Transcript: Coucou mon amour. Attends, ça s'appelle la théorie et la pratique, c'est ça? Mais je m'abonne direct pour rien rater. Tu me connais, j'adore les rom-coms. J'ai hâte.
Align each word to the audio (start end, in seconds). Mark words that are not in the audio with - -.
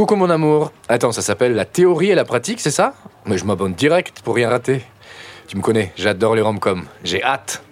Coucou 0.00 0.16
mon 0.16 0.30
amour. 0.30 0.72
Attends, 0.88 1.12
ça 1.12 1.20
s'appelle 1.20 1.54
la 1.54 1.66
théorie 1.66 2.08
et 2.08 2.14
la 2.14 2.24
pratique, 2.24 2.58
c'est 2.60 2.70
ça? 2.70 2.94
Mais 3.26 3.36
je 3.36 3.44
m'abonne 3.44 3.74
direct 3.74 4.22
pour 4.22 4.34
rien 4.34 4.48
rater. 4.48 4.80
Tu 5.46 5.58
me 5.58 5.62
connais, 5.62 5.92
j'adore 5.94 6.34
les 6.34 6.40
rom-coms. 6.40 6.84
J'ai 7.04 7.22
hâte. 7.22 7.62